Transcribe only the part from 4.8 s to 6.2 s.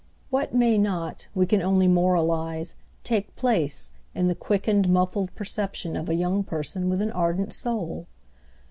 muffled perception of a